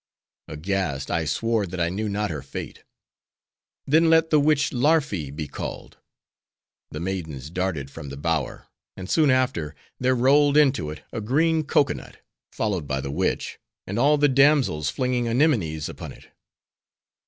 [0.47, 2.83] Aghast, I swore that I knew not her fate.
[3.85, 5.99] 'Then let the witch Larfee be called!'
[6.89, 8.65] The maidens darted from the bower;
[8.97, 12.17] and soon after, there rolled into it a green cocoa nut,
[12.51, 16.29] followed by the witch, and all the damsels, flinging anemones upon it.